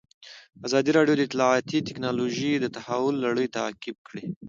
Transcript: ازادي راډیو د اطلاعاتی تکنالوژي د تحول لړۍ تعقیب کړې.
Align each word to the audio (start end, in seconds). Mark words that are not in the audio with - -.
ازادي 0.67 0.91
راډیو 0.97 1.15
د 1.17 1.21
اطلاعاتی 1.27 1.77
تکنالوژي 1.89 2.51
د 2.59 2.65
تحول 2.75 3.15
لړۍ 3.25 3.47
تعقیب 3.57 3.97
کړې. 4.07 4.23